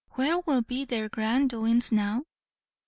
"Where 0.13 0.39
will 0.39 0.63
be 0.63 0.83
their 0.83 1.09
grand 1.09 1.51
doin's 1.51 1.91
now? 1.91 2.23